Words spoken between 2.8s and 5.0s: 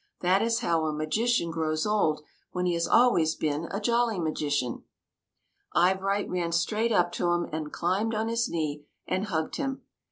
always been a jolly magician.